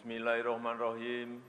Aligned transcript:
Bismillahirrahmanirrahim. 0.00 1.44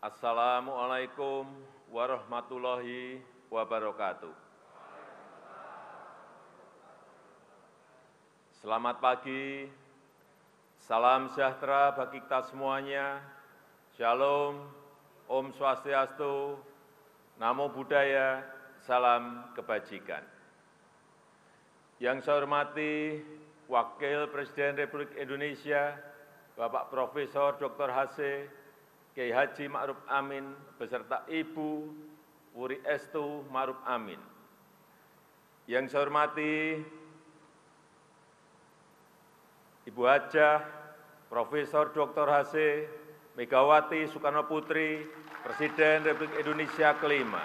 Assalamualaikum 0.00 1.44
warahmatullahi 1.92 3.20
wabarakatuh. 3.52 4.32
Selamat 8.64 8.96
pagi, 8.96 9.68
salam 10.88 11.28
sejahtera 11.36 11.92
bagi 11.92 12.16
kita 12.16 12.48
semuanya. 12.48 13.20
Shalom, 14.00 14.64
Om 15.28 15.52
Swastiastu, 15.52 16.56
Namo 17.36 17.76
Buddhaya, 17.76 18.40
salam 18.88 19.52
kebajikan. 19.52 20.24
Yang 22.00 22.24
saya 22.24 22.40
hormati 22.40 23.20
Wakil 23.68 24.32
Presiden 24.32 24.80
Republik 24.80 25.12
Indonesia, 25.20 26.15
Bapak 26.56 26.88
Profesor 26.88 27.60
Dr. 27.60 27.92
H.C. 27.92 28.18
Kiai 29.12 29.28
Haji 29.28 29.68
Ma'ruf 29.68 30.00
Amin, 30.08 30.56
beserta 30.80 31.20
Ibu 31.28 31.92
Wuri 32.56 32.80
Estu 32.80 33.44
Ma'ruf 33.52 33.76
Amin. 33.84 34.16
Yang 35.68 35.92
saya 35.92 36.08
hormati 36.08 36.80
Ibu 39.84 40.02
Hajah 40.08 40.64
Profesor 41.28 41.92
Dr. 41.92 42.24
H.C. 42.24 42.56
Megawati 43.36 44.08
Soekarno 44.08 44.48
Putri, 44.48 45.04
Presiden 45.44 46.08
Republik 46.08 46.40
Indonesia 46.40 46.96
kelima. 46.96 47.44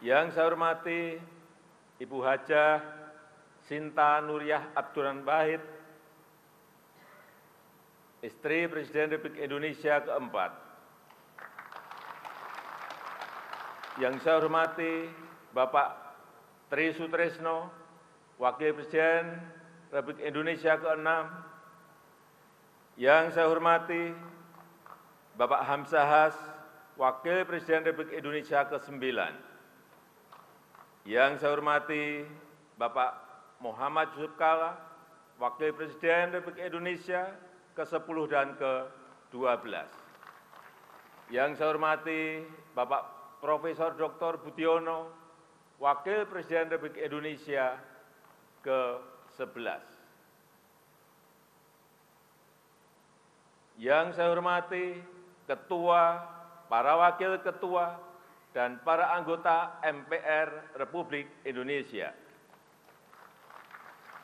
Yang 0.00 0.32
saya 0.32 0.48
hormati 0.48 1.20
Ibu 2.00 2.18
Hajah 2.24 2.98
Sinta 3.68 4.24
Nuriyah 4.24 4.72
Abdurrahman 4.72 5.28
Wahid, 5.28 5.60
istri 8.24 8.64
Presiden 8.64 9.12
Republik 9.12 9.44
Indonesia 9.44 10.00
keempat. 10.00 10.56
Yang 14.00 14.24
saya 14.24 14.40
hormati 14.40 15.12
Bapak 15.52 15.88
Tri 16.72 16.96
Sutresno, 16.96 17.68
Wakil 18.40 18.72
Presiden 18.72 19.36
Republik 19.92 20.24
Indonesia 20.24 20.80
keenam. 20.80 21.28
Yang 22.96 23.36
saya 23.36 23.52
hormati 23.52 24.16
Bapak 25.36 25.62
Hamzahas, 25.68 26.34
Wakil 26.96 27.44
Presiden 27.44 27.84
Republik 27.84 28.16
Indonesia 28.16 28.64
ke-9 28.64 29.04
yang 31.08 31.40
saya 31.40 31.56
hormati 31.56 32.20
Bapak 32.76 33.27
Muhammad 33.58 34.14
Yusuf 34.14 34.38
Kalla, 34.38 34.78
Wakil 35.38 35.74
Presiden 35.74 36.34
Republik 36.34 36.62
Indonesia 36.62 37.34
ke-10 37.74 38.18
dan 38.30 38.48
ke-12. 38.58 39.66
Yang 41.34 41.50
saya 41.58 41.68
hormati 41.74 42.42
Bapak 42.74 43.02
Profesor 43.42 43.94
Dr. 43.94 44.38
Budiono, 44.42 45.10
Wakil 45.78 46.26
Presiden 46.26 46.70
Republik 46.70 46.98
Indonesia 46.98 47.78
ke-11. 48.62 49.82
Yang 53.78 54.06
saya 54.18 54.34
hormati 54.34 54.98
Ketua, 55.46 56.18
para 56.66 56.98
Wakil 56.98 57.38
Ketua, 57.42 57.94
dan 58.50 58.82
para 58.82 59.14
anggota 59.14 59.78
MPR 59.86 60.78
Republik 60.82 61.30
Indonesia. 61.46 62.10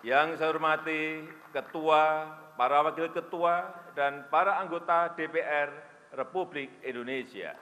Yang 0.05 0.37
saya 0.37 0.53
hormati 0.53 1.25
Ketua, 1.49 2.29
para 2.61 2.85
Wakil 2.85 3.09
Ketua, 3.09 3.73
dan 3.97 4.29
para 4.29 4.61
anggota 4.61 5.09
DPR 5.17 5.73
Republik 6.13 6.69
Indonesia. 6.85 7.57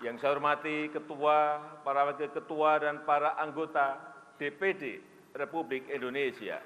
Yang 0.00 0.16
saya 0.24 0.32
hormati 0.32 0.88
Ketua, 0.88 1.60
para 1.84 2.08
Wakil 2.08 2.32
Ketua, 2.32 2.80
dan 2.80 3.04
para 3.04 3.36
anggota 3.36 4.00
DPD 4.40 5.04
Republik 5.36 5.92
Indonesia. 5.92 6.64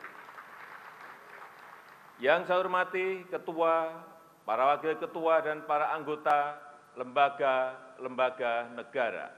Yang 2.22 2.46
saya 2.46 2.62
hormati 2.62 3.26
Ketua, 3.26 3.90
para 4.46 4.70
Wakil 4.70 5.02
Ketua, 5.02 5.42
dan 5.42 5.66
para 5.66 5.90
anggota 5.98 6.62
lembaga-lembaga 6.94 8.70
negara. 8.70 9.34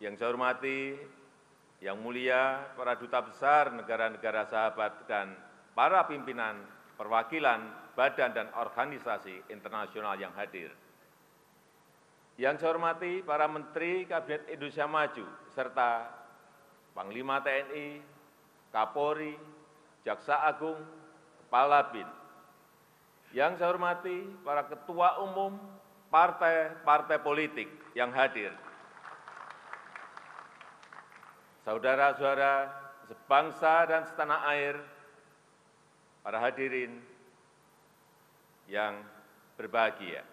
Yang 0.00 0.16
saya 0.16 0.32
hormati, 0.32 0.96
yang 1.78 1.98
mulia 2.02 2.74
para 2.74 2.98
duta 2.98 3.22
besar 3.22 3.70
negara-negara 3.70 4.50
sahabat 4.50 5.06
dan 5.06 5.30
para 5.78 6.02
pimpinan 6.10 6.58
perwakilan 6.98 7.62
badan 7.94 8.34
dan 8.34 8.50
organisasi 8.54 9.46
internasional 9.50 10.18
yang 10.18 10.34
hadir. 10.34 10.74
Yang 12.38 12.62
saya 12.62 12.70
hormati 12.74 13.22
para 13.22 13.50
Menteri 13.50 14.06
Kabinet 14.06 14.46
Indonesia 14.46 14.86
Maju, 14.86 15.26
serta 15.50 16.06
Panglima 16.94 17.42
TNI, 17.42 17.98
Kapolri, 18.70 19.34
Jaksa 20.06 20.46
Agung, 20.46 20.78
Kepala 21.42 21.90
BIN. 21.90 22.06
Yang 23.34 23.58
saya 23.58 23.74
hormati 23.74 24.22
para 24.46 24.66
Ketua 24.70 25.18
Umum 25.22 25.58
partai-partai 26.14 27.18
politik 27.22 27.66
yang 27.98 28.14
hadir. 28.14 28.54
Saudara-saudara 31.68 32.64
sebangsa 33.04 33.84
dan 33.84 34.08
setanah 34.08 34.40
air, 34.56 34.80
para 36.24 36.40
hadirin 36.40 36.96
yang 38.72 39.04
berbahagia. 39.60 40.24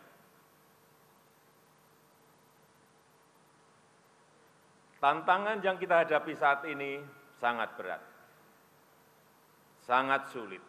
Tantangan 5.03 5.59
yang 5.59 5.75
kita 5.75 6.07
hadapi 6.07 6.39
saat 6.39 6.63
ini 6.71 7.03
sangat 7.35 7.67
berat, 7.75 7.99
sangat 9.83 10.31
sulit, 10.31 10.63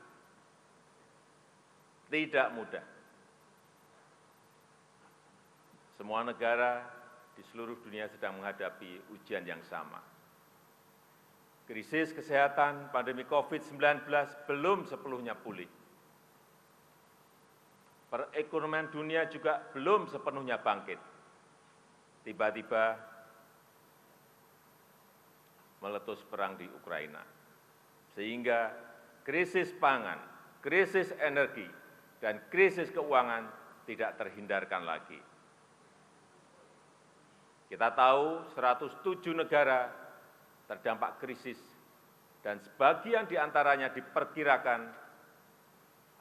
tidak 2.10 2.50
mudah. 2.58 2.86
Semua 5.94 6.26
negara 6.26 6.82
di 7.38 7.46
seluruh 7.54 7.78
dunia 7.86 8.10
sedang 8.10 8.42
menghadapi 8.42 9.14
ujian 9.14 9.46
yang 9.46 9.62
sama. 9.62 10.15
Krisis 11.66 12.14
kesehatan 12.14 12.94
pandemi 12.94 13.26
COVID-19 13.26 14.06
belum 14.46 14.86
sepenuhnya 14.86 15.34
pulih. 15.34 15.66
Perekonomian 18.06 18.86
dunia 18.86 19.26
juga 19.26 19.66
belum 19.74 20.06
sepenuhnya 20.06 20.62
bangkit. 20.62 21.02
Tiba-tiba 22.22 22.94
meletus 25.82 26.22
perang 26.30 26.54
di 26.54 26.70
Ukraina. 26.70 27.26
Sehingga 28.14 28.70
krisis 29.26 29.74
pangan, 29.74 30.22
krisis 30.62 31.10
energi, 31.18 31.66
dan 32.22 32.46
krisis 32.46 32.94
keuangan 32.94 33.50
tidak 33.90 34.14
terhindarkan 34.22 34.86
lagi. 34.86 35.18
Kita 37.66 37.90
tahu 37.90 38.54
107 38.54 39.34
negara 39.34 40.05
terdampak 40.66 41.22
krisis 41.22 41.58
dan 42.42 42.58
sebagian 42.62 43.26
di 43.26 43.34
antaranya 43.38 43.90
diperkirakan 43.90 44.80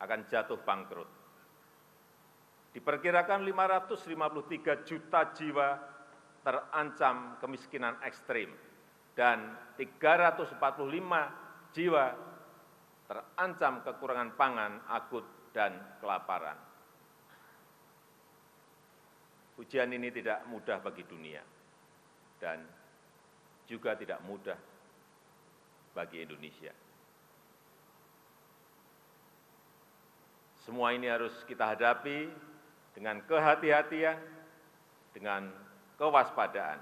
akan 0.02 0.20
jatuh 0.26 0.60
bangkrut. 0.62 1.10
Diperkirakan 2.74 3.46
553 3.46 4.90
juta 4.90 5.22
jiwa 5.32 5.70
terancam 6.44 7.40
kemiskinan 7.40 7.98
ekstrim 8.04 8.52
dan 9.16 9.56
345 9.80 10.60
jiwa 11.72 12.06
terancam 13.08 13.74
kekurangan 13.86 14.30
pangan 14.36 14.74
akut 14.92 15.26
dan 15.56 15.78
kelaparan. 16.04 16.60
Ujian 19.56 19.88
ini 19.96 20.12
tidak 20.12 20.44
mudah 20.52 20.84
bagi 20.84 21.08
dunia 21.08 21.40
dan 22.44 22.60
juga 23.66 23.98
tidak 23.98 24.22
mudah 24.26 24.58
bagi 25.96 26.22
Indonesia. 26.22 26.74
Semua 30.66 30.98
ini 30.98 31.06
harus 31.06 31.34
kita 31.46 31.78
hadapi 31.78 32.26
dengan 32.98 33.22
kehati-hatian, 33.30 34.18
dengan 35.14 35.54
kewaspadaan. 36.02 36.82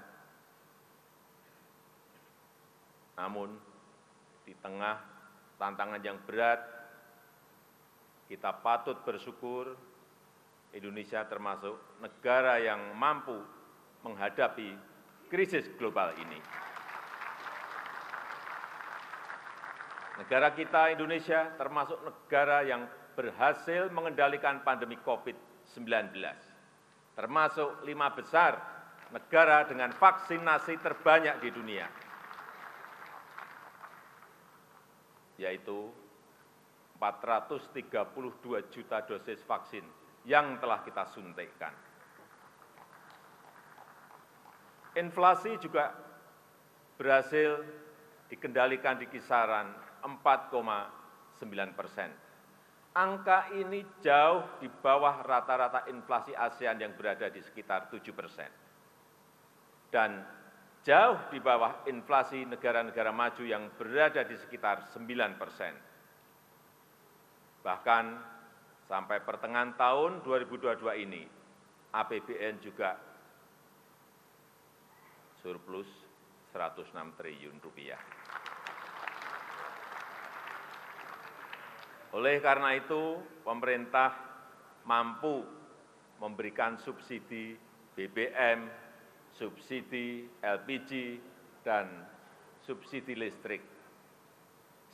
Namun, 3.20 3.54
di 4.48 4.56
tengah 4.58 4.98
tantangan 5.60 6.00
yang 6.00 6.16
berat, 6.24 6.64
kita 8.26 8.56
patut 8.64 9.04
bersyukur 9.04 9.76
Indonesia 10.74 11.22
termasuk 11.28 11.76
negara 12.02 12.58
yang 12.58 12.96
mampu 12.96 13.36
menghadapi 14.02 14.74
krisis 15.30 15.70
global 15.78 16.10
ini. 16.18 16.40
Negara 20.18 20.54
kita 20.54 20.94
indonesia 20.94 21.54
termasuk 21.58 21.98
negara 22.02 22.62
yang 22.62 22.86
berhasil 23.14 23.90
mengendalikan 23.90 24.62
pandemi 24.62 24.98
covid 25.02 25.34
sembilan 25.74 26.04
belas 26.14 26.40
termasuk 27.14 27.82
lima 27.86 28.10
besar 28.10 28.58
negara 29.10 29.66
dengan 29.66 29.94
vaksinasi 29.94 30.78
terbanyak 30.82 31.38
di 31.42 31.50
dunia 31.50 31.86
yaitu 35.38 35.90
empat 36.94 37.16
ratus 37.26 37.62
tiga 37.74 38.06
puluh 38.06 38.34
dua 38.38 38.62
juta 38.70 39.02
dosis 39.02 39.42
vaksin 39.42 39.82
yang 40.24 40.56
telah 40.56 40.80
kita 40.86 41.04
suntikkan. 41.12 41.74
Inflasi 44.94 45.58
juga 45.58 45.92
berhasil 46.96 47.60
dikendalikan 48.30 48.96
di 48.96 49.10
kisaran 49.10 49.74
4,9 50.04 51.72
persen. 51.72 52.12
Angka 52.94 53.50
ini 53.58 53.82
jauh 54.04 54.62
di 54.62 54.70
bawah 54.70 55.24
rata-rata 55.26 55.90
inflasi 55.90 56.30
ASEAN 56.30 56.78
yang 56.78 56.94
berada 56.94 57.26
di 57.26 57.42
sekitar 57.42 57.90
7 57.90 57.98
persen. 58.14 58.46
Dan 59.90 60.22
jauh 60.86 61.18
di 61.32 61.42
bawah 61.42 61.82
inflasi 61.90 62.46
negara-negara 62.46 63.10
maju 63.10 63.42
yang 63.42 63.66
berada 63.74 64.22
di 64.22 64.38
sekitar 64.38 64.94
9 64.94 65.40
persen. 65.40 65.74
Bahkan 67.66 68.04
sampai 68.86 69.18
pertengahan 69.26 69.74
tahun 69.74 70.22
2022 70.22 71.02
ini, 71.02 71.24
APBN 71.90 72.62
juga 72.62 72.94
surplus 75.42 75.90
106 76.54 76.94
triliun 77.18 77.58
rupiah. 77.58 77.98
Oleh 82.14 82.38
karena 82.38 82.78
itu, 82.78 83.18
pemerintah 83.42 84.14
mampu 84.86 85.42
memberikan 86.22 86.78
subsidi 86.78 87.58
BBM, 87.98 88.70
subsidi 89.34 90.22
LPG, 90.38 91.18
dan 91.66 91.90
subsidi 92.62 93.18
listrik 93.18 93.74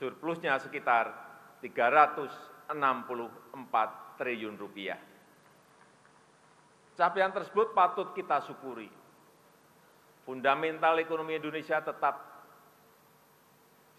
surplusnya 0.00 0.56
sekitar 0.60 1.12
364 1.60 4.20
triliun 4.20 4.56
rupiah. 4.56 4.96
Capaian 6.96 7.28
tersebut 7.28 7.76
patut 7.76 8.16
kita 8.16 8.40
syukuri. 8.40 8.88
Fundamental 10.24 10.96
ekonomi 10.96 11.36
Indonesia 11.36 11.78
tetap 11.84 12.18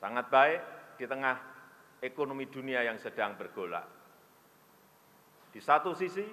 sangat 0.02 0.26
baik 0.34 0.62
di 0.98 1.06
tengah 1.06 1.38
ekonomi 2.02 2.50
dunia 2.50 2.82
yang 2.84 2.98
sedang 2.98 3.38
bergolak. 3.38 3.86
Di 5.54 5.62
satu 5.62 5.94
sisi, 5.94 6.26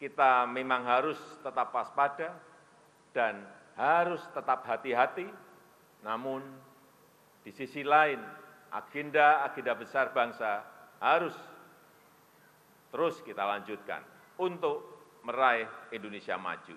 kita 0.00 0.48
memang 0.48 0.88
harus 0.88 1.20
tetap 1.44 1.70
waspada 1.70 2.32
dan 3.12 3.44
harus 3.76 4.24
tetap 4.32 4.64
hati-hati, 4.66 5.28
namun 6.02 6.42
di 7.44 7.52
sisi 7.52 7.84
lain, 7.84 8.18
agenda-agenda 8.72 9.72
besar 9.76 10.16
bangsa 10.16 10.64
harus 10.96 11.36
terus 12.92 13.20
kita 13.24 13.40
lanjutkan 13.40 14.04
untuk 14.36 14.91
meraih 15.22 15.70
Indonesia 15.94 16.34
maju. 16.38 16.76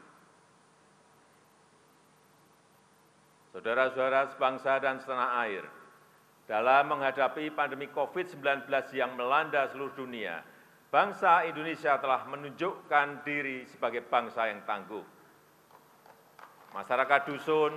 Saudara-saudara 3.56 4.28
sebangsa 4.36 4.78
dan 4.84 5.00
setanah 5.00 5.40
air, 5.48 5.64
dalam 6.46 6.92
menghadapi 6.92 7.50
pandemi 7.56 7.88
COVID-19 7.90 8.68
yang 8.94 9.16
melanda 9.16 9.66
seluruh 9.72 9.96
dunia, 9.96 10.44
bangsa 10.92 11.48
Indonesia 11.48 11.98
telah 11.98 12.28
menunjukkan 12.28 13.24
diri 13.24 13.64
sebagai 13.66 14.04
bangsa 14.06 14.52
yang 14.52 14.62
tangguh. 14.68 15.02
Masyarakat 16.76 17.22
dusun, 17.32 17.72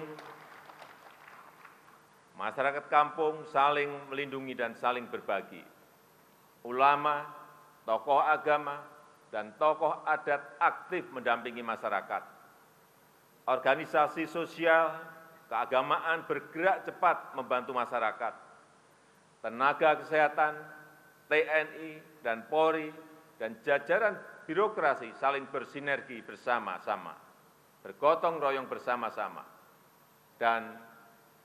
masyarakat 2.35 2.91
kampung 2.91 3.47
saling 3.49 3.89
melindungi 4.11 4.59
dan 4.59 4.75
saling 4.75 5.07
berbagi. 5.07 5.63
Ulama, 6.67 7.23
tokoh 7.87 8.19
agama, 8.19 8.83
dan 9.29 9.53
tokoh 9.61 10.05
adat 10.09 10.57
aktif 10.61 11.05
mendampingi 11.13 11.61
masyarakat. 11.61 12.23
Organisasi 13.49 14.29
sosial, 14.29 14.93
keagamaan 15.49 16.29
bergerak 16.29 16.85
cepat 16.85 17.33
membantu 17.33 17.73
masyarakat. 17.73 18.35
Tenaga 19.41 20.05
kesehatan, 20.05 20.55
TNI, 21.33 22.21
dan 22.21 22.45
Polri, 22.49 22.93
dan 23.41 23.57
jajaran 23.65 24.19
birokrasi 24.45 25.15
saling 25.17 25.47
bersinergi 25.49 26.21
bersama-sama, 26.25 27.15
bergotong 27.85 28.41
royong 28.41 28.67
bersama-sama. 28.67 29.45
Dan 30.37 30.77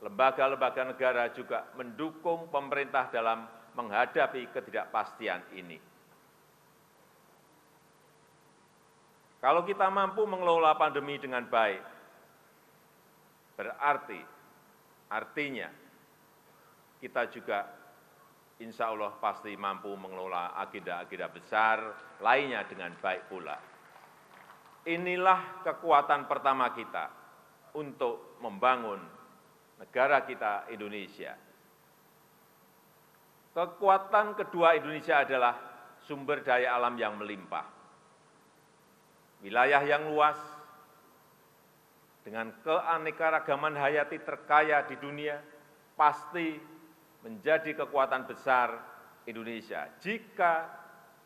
lembaga-lembaga 0.03 0.83
negara 0.87 1.31
juga 1.31 1.67
mendukung 1.79 2.51
pemerintah 2.51 3.07
dalam 3.11 3.47
menghadapi 3.73 4.51
ketidakpastian 4.51 5.55
ini. 5.55 5.92
Kalau 9.43 9.67
kita 9.67 9.91
mampu 9.91 10.23
mengelola 10.23 10.71
pandemi 10.79 11.19
dengan 11.19 11.43
baik, 11.43 11.83
berarti, 13.59 14.23
artinya 15.11 15.67
kita 17.03 17.27
juga 17.27 17.67
insya 18.63 18.95
Allah 18.95 19.11
pasti 19.19 19.51
mampu 19.59 19.91
mengelola 19.99 20.55
agenda-agenda 20.55 21.27
besar 21.27 21.77
lainnya 22.23 22.63
dengan 22.71 22.95
baik 22.95 23.27
pula. 23.27 23.59
Inilah 24.87 25.59
kekuatan 25.67 26.23
pertama 26.23 26.71
kita 26.71 27.11
untuk 27.75 28.39
membangun 28.39 29.03
negara 29.75 30.23
kita 30.23 30.71
Indonesia. 30.71 31.35
Kekuatan 33.51 34.39
kedua 34.39 34.79
Indonesia 34.79 35.19
adalah 35.19 35.59
sumber 35.99 36.39
daya 36.47 36.79
alam 36.79 36.95
yang 36.95 37.19
melimpah 37.19 37.72
wilayah 39.43 39.83
yang 39.83 40.09
luas, 40.09 40.39
dengan 42.23 42.55
keanekaragaman 42.63 43.75
hayati 43.75 44.23
terkaya 44.23 44.87
di 44.87 44.95
dunia, 44.95 45.43
pasti 45.99 46.55
menjadi 47.21 47.75
kekuatan 47.83 48.23
besar 48.23 48.79
Indonesia 49.27 49.91
jika 49.99 50.71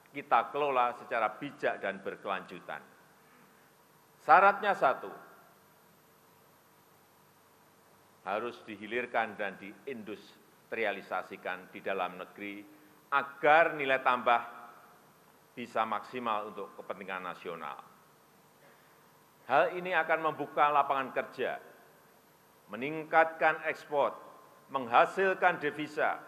kita 0.09 0.49
kelola 0.49 0.97
secara 0.97 1.37
bijak 1.37 1.77
dan 1.77 2.01
berkelanjutan. 2.01 2.81
Syaratnya 4.25 4.73
satu, 4.73 5.13
harus 8.27 8.59
dihilirkan 8.67 9.39
dan 9.39 9.55
diindustrialisasikan 9.55 11.71
di 11.71 11.79
dalam 11.79 12.19
negeri 12.19 12.59
agar 13.13 13.75
nilai 13.77 14.01
tambah 14.03 14.41
bisa 15.55 15.85
maksimal 15.87 16.51
untuk 16.51 16.75
kepentingan 16.75 17.23
nasional. 17.23 17.96
Hal 19.47 19.79
ini 19.79 19.95
akan 19.95 20.27
membuka 20.27 20.67
lapangan 20.67 21.15
kerja, 21.15 21.55
meningkatkan 22.67 23.63
ekspor, 23.63 24.11
menghasilkan 24.67 25.63
devisa, 25.63 26.19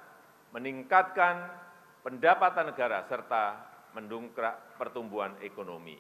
meningkatkan 0.56 1.52
pendapatan 2.00 2.72
negara, 2.72 3.04
serta 3.04 3.60
mendongkrak 3.92 4.80
pertumbuhan 4.80 5.36
ekonomi. 5.44 6.00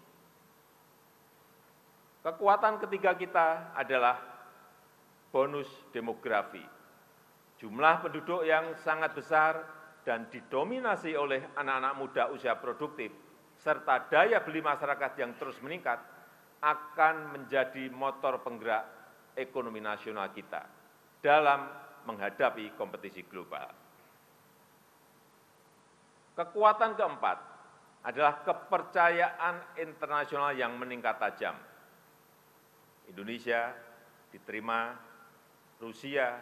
Kekuatan 2.23 2.79
ketiga 2.87 3.15
kita 3.15 3.75
adalah 3.75 4.15
bonus 5.31 5.67
demografi. 5.91 6.63
Jumlah 7.59 7.99
penduduk 7.99 8.47
yang 8.47 8.79
sangat 8.79 9.11
besar 9.11 9.59
dan 10.07 10.31
didominasi 10.31 11.19
oleh 11.19 11.43
anak-anak 11.59 11.93
muda 11.99 12.23
usia 12.31 12.55
produktif, 12.55 13.11
serta 13.59 14.07
daya 14.07 14.39
beli 14.39 14.63
masyarakat 14.63 15.11
yang 15.19 15.35
terus 15.35 15.59
meningkat, 15.59 15.99
akan 16.59 17.39
menjadi 17.39 17.87
motor 17.91 18.43
penggerak 18.43 18.83
ekonomi 19.35 19.79
nasional 19.79 20.27
kita 20.35 20.67
dalam 21.23 21.67
menghadapi 22.03 22.75
kompetisi 22.75 23.23
global. 23.27 23.67
Kekuatan 26.35 26.95
keempat 26.95 27.37
adalah 28.07 28.43
kepercayaan 28.47 29.75
internasional 29.79 30.55
yang 30.55 30.75
meningkat 30.79 31.19
tajam. 31.19 31.55
Indonesia 33.11 33.75
diterima 34.31 34.95
Rusia 35.83 36.39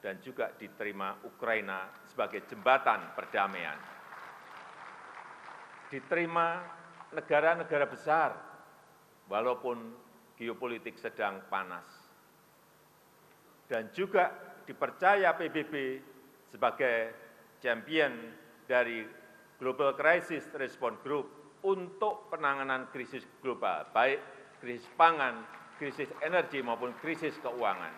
dan 0.00 0.22
juga 0.22 0.54
diterima 0.54 1.18
Ukraina 1.26 1.90
sebagai 2.06 2.46
jembatan 2.46 3.12
perdamaian. 3.18 3.78
Diterima 5.90 6.62
negara-negara 7.10 7.86
besar, 7.90 8.30
walaupun 9.30 9.94
geopolitik 10.34 10.98
sedang 10.98 11.46
panas. 11.46 11.86
Dan 13.70 13.94
juga 13.94 14.34
dipercaya 14.66 15.30
PBB 15.38 16.02
sebagai 16.50 17.14
champion 17.62 18.34
dari 18.66 19.06
Global 19.62 19.94
Crisis 19.94 20.50
Response 20.58 20.98
Group 21.06 21.26
untuk 21.62 22.26
penanganan 22.32 22.90
krisis 22.90 23.22
global, 23.38 23.86
baik 23.94 24.18
krisis 24.58 24.88
pangan, 24.98 25.46
krisis 25.78 26.10
energi 26.24 26.64
maupun 26.64 26.90
krisis 26.98 27.36
keuangan. 27.38 27.94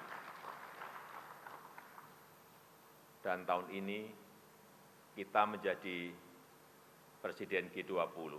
Dan 3.23 3.47
tahun 3.47 3.71
ini 3.71 4.11
kita 5.15 5.47
menjadi 5.47 6.11
Presiden 7.23 7.71
G20, 7.71 8.35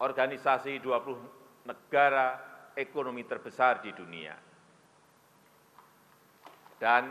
organisasi 0.00 0.80
20 0.80 1.41
negara 1.66 2.26
ekonomi 2.74 3.22
terbesar 3.26 3.84
di 3.84 3.90
dunia. 3.94 4.34
Dan 6.82 7.06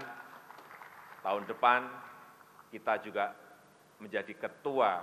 tahun 1.23 1.43
depan 1.47 1.81
kita 2.71 2.99
juga 2.99 3.31
menjadi 4.01 4.33
ketua 4.35 4.99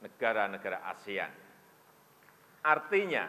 negara-negara 0.00 0.86
ASEAN. 0.94 1.32
Artinya, 2.64 3.26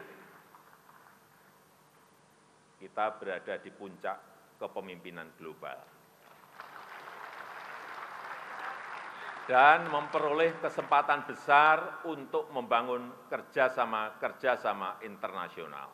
kita 2.80 3.06
berada 3.20 3.60
di 3.60 3.72
puncak 3.74 4.18
kepemimpinan 4.62 5.36
global. 5.36 5.99
Dan 9.50 9.90
memperoleh 9.90 10.62
kesempatan 10.62 11.26
besar 11.26 12.06
untuk 12.06 12.54
membangun 12.54 13.10
kerjasama-kerjasama 13.34 15.02
internasional. 15.02 15.90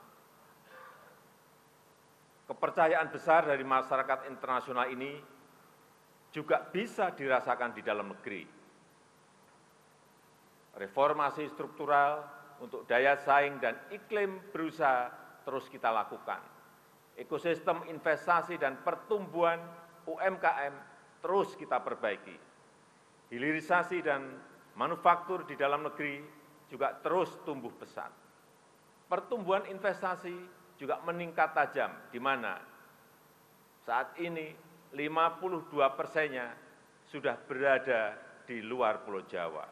Kepercayaan 2.52 3.08
besar 3.08 3.48
dari 3.48 3.64
masyarakat 3.64 4.28
internasional 4.28 4.92
ini 4.92 5.16
juga 6.36 6.68
bisa 6.68 7.16
dirasakan 7.16 7.72
di 7.72 7.80
dalam 7.80 8.12
negeri. 8.12 8.44
Reformasi 10.76 11.48
struktural 11.48 12.28
untuk 12.60 12.84
daya 12.84 13.16
saing 13.16 13.56
dan 13.64 13.80
iklim 13.88 14.52
berusaha 14.52 15.08
terus 15.48 15.72
kita 15.72 15.96
lakukan. 15.96 16.44
Ekosistem 17.16 17.88
investasi 17.88 18.60
dan 18.60 18.84
pertumbuhan 18.84 19.64
UMKM 20.04 20.76
terus 21.24 21.56
kita 21.56 21.80
perbaiki. 21.80 22.55
Hilirisasi 23.34 24.06
dan 24.06 24.22
manufaktur 24.78 25.48
di 25.50 25.58
dalam 25.58 25.82
negeri 25.82 26.22
juga 26.70 26.94
terus 27.02 27.32
tumbuh 27.46 27.74
pesat. 27.74 28.12
Pertumbuhan 29.06 29.70
investasi 29.70 30.34
juga 30.76 31.00
meningkat 31.06 31.56
tajam, 31.56 31.92
di 32.10 32.20
mana 32.20 32.58
saat 33.86 34.18
ini 34.18 34.52
52 34.92 35.72
persennya 35.94 36.52
sudah 37.06 37.38
berada 37.38 38.18
di 38.50 38.62
luar 38.66 39.06
Pulau 39.06 39.24
Jawa. 39.30 39.66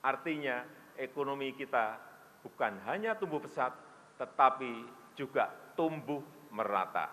Artinya 0.00 0.64
ekonomi 0.96 1.52
kita 1.52 1.98
bukan 2.40 2.78
hanya 2.88 3.18
tumbuh 3.18 3.42
pesat, 3.42 3.74
tetapi 4.16 4.86
juga 5.18 5.50
tumbuh 5.74 6.22
merata 6.50 7.10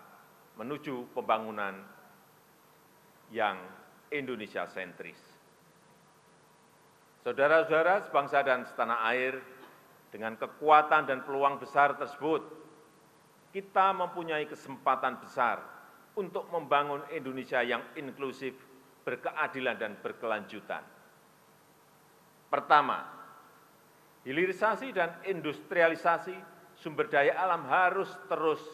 menuju 0.56 1.14
pembangunan 1.14 1.74
yang 3.30 3.60
Indonesia 4.10 4.64
sentris. 4.66 5.20
Saudara-saudara 7.28 8.08
sebangsa 8.08 8.40
dan 8.40 8.64
setanah 8.64 9.04
air, 9.12 9.36
dengan 10.08 10.32
kekuatan 10.40 11.04
dan 11.04 11.20
peluang 11.28 11.60
besar 11.60 11.92
tersebut, 12.00 12.40
kita 13.52 13.92
mempunyai 13.92 14.48
kesempatan 14.48 15.20
besar 15.20 15.60
untuk 16.16 16.48
membangun 16.48 17.04
Indonesia 17.12 17.60
yang 17.60 17.84
inklusif, 18.00 18.56
berkeadilan, 19.04 19.76
dan 19.76 19.92
berkelanjutan. 20.00 20.80
Pertama, 22.48 23.04
hilirisasi 24.24 24.88
dan 24.96 25.20
industrialisasi 25.28 26.32
sumber 26.80 27.12
daya 27.12 27.36
alam 27.36 27.68
harus 27.68 28.08
terus 28.24 28.64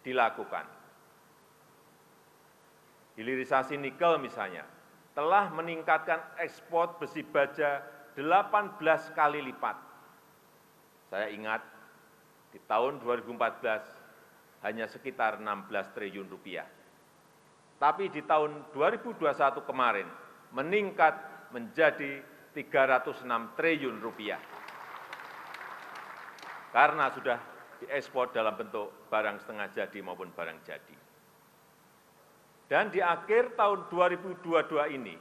dilakukan. 0.00 0.64
Hilirisasi 3.20 3.76
nikel 3.76 4.16
misalnya, 4.16 4.64
telah 5.16 5.48
meningkatkan 5.48 6.20
ekspor 6.44 7.00
besi 7.00 7.24
baja 7.24 7.80
18 8.20 8.76
kali 9.16 9.40
lipat. 9.48 9.76
Saya 11.08 11.32
ingat 11.32 11.64
di 12.52 12.60
tahun 12.68 13.00
2014 13.00 14.60
hanya 14.68 14.84
sekitar 14.84 15.40
16 15.40 15.72
triliun 15.96 16.28
rupiah. 16.28 16.68
Tapi 17.80 18.12
di 18.12 18.20
tahun 18.28 18.72
2021 18.76 19.24
kemarin 19.64 20.08
meningkat 20.52 21.16
menjadi 21.48 22.20
306 22.52 23.24
triliun 23.56 23.96
rupiah. 24.04 24.40
Karena 26.76 27.08
sudah 27.08 27.40
diekspor 27.80 28.36
dalam 28.36 28.52
bentuk 28.52 29.08
barang 29.08 29.40
setengah 29.40 29.68
jadi 29.72 29.98
maupun 30.04 30.28
barang 30.32 30.60
jadi. 30.64 31.05
Dan 32.66 32.90
di 32.90 32.98
akhir 32.98 33.54
tahun 33.54 33.86
2022 33.90 34.98
ini, 34.98 35.14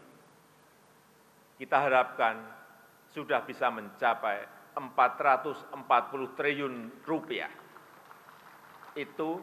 kita 1.62 1.78
harapkan 1.78 2.42
sudah 3.14 3.46
bisa 3.46 3.70
mencapai 3.70 4.44
440 4.76 6.36
triliun 6.36 6.76
rupiah 7.06 7.54
itu 8.98 9.40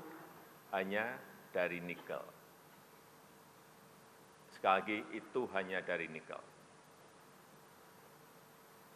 hanya 0.75 1.16
dari 1.54 1.78
nikel. 1.80 2.21
Sekali 4.52 4.75
lagi, 4.80 4.99
itu 5.16 5.40
hanya 5.56 5.80
dari 5.80 6.09
nikel. 6.09 6.40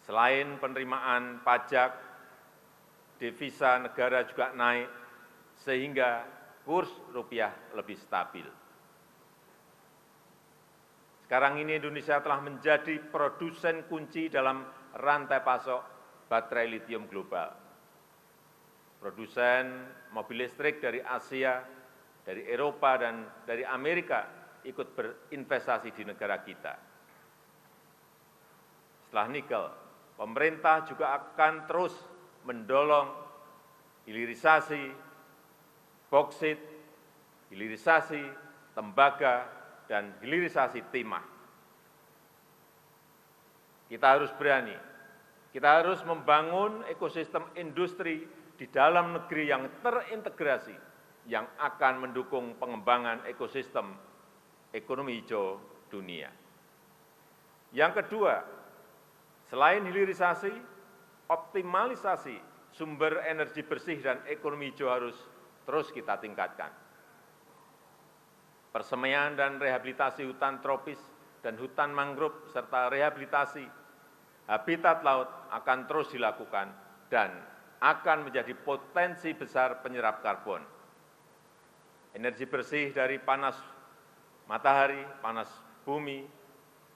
Selain 0.04 0.56
penerimaan 0.60 1.40
pajak, 1.42 1.92
devisa 3.18 3.80
negara 3.80 4.24
juga 4.28 4.52
naik, 4.52 4.88
sehingga 5.62 6.24
kurs 6.68 6.90
rupiah 7.12 7.52
lebih 7.72 7.96
stabil. 7.96 8.65
Sekarang 11.26 11.58
ini 11.58 11.82
Indonesia 11.82 12.22
telah 12.22 12.38
menjadi 12.38 13.02
produsen 13.02 13.90
kunci 13.90 14.30
dalam 14.30 14.62
rantai 14.94 15.42
pasok 15.42 15.82
baterai 16.30 16.70
litium 16.70 17.10
global 17.10 17.66
produsen 19.06 19.86
mobil 20.10 20.42
listrik 20.42 20.80
dari 20.80 20.98
Asia, 20.98 21.62
dari 22.26 22.42
Eropa, 22.48 22.98
dan 22.98 23.22
dari 23.46 23.62
Amerika 23.62 24.26
ikut 24.66 24.98
berinvestasi 24.98 25.94
di 25.94 26.02
negara 26.02 26.42
kita. 26.42 26.74
Setelah 29.06 29.28
nikel, 29.30 29.64
pemerintah 30.18 30.82
juga 30.82 31.14
akan 31.14 31.70
terus 31.70 31.94
mendorong 32.42 33.08
hilirisasi 34.10 34.90
boksit, 36.10 36.58
hilirisasi 37.54 38.26
tembaga, 38.74 39.46
dan 39.86 40.14
hilirisasi 40.22 40.82
timah. 40.90 41.24
Kita 43.86 44.18
harus 44.18 44.34
berani, 44.34 44.74
kita 45.54 45.80
harus 45.82 46.02
membangun 46.02 46.82
ekosistem 46.90 47.46
industri 47.54 48.26
di 48.58 48.66
dalam 48.66 49.14
negeri 49.14 49.44
yang 49.46 49.68
terintegrasi 49.80 50.74
yang 51.30 51.46
akan 51.58 52.08
mendukung 52.08 52.58
pengembangan 52.58 53.22
ekosistem 53.30 53.94
ekonomi 54.74 55.22
hijau 55.22 55.58
dunia. 55.90 56.30
Yang 57.74 58.02
kedua, 58.02 58.42
selain 59.50 59.86
hilirisasi, 59.86 60.54
optimalisasi 61.30 62.38
sumber 62.74 63.22
energi 63.26 63.62
bersih 63.62 63.98
dan 64.02 64.22
ekonomi 64.26 64.70
hijau 64.70 64.90
harus 64.90 65.16
terus 65.66 65.90
kita 65.90 66.18
tingkatkan. 66.18 66.85
Persemaian 68.76 69.32
dan 69.32 69.56
rehabilitasi 69.56 70.28
hutan 70.28 70.60
tropis 70.60 71.00
dan 71.40 71.56
hutan 71.56 71.96
mangrove 71.96 72.44
serta 72.52 72.92
rehabilitasi 72.92 73.64
habitat 74.52 75.00
laut 75.00 75.32
akan 75.48 75.88
terus 75.88 76.12
dilakukan 76.12 76.68
dan 77.08 77.32
akan 77.80 78.28
menjadi 78.28 78.52
potensi 78.52 79.32
besar 79.32 79.80
penyerap 79.80 80.20
karbon. 80.20 80.60
Energi 82.12 82.44
bersih 82.44 82.92
dari 82.92 83.16
panas 83.16 83.56
matahari, 84.44 85.00
panas 85.24 85.48
bumi, 85.88 86.28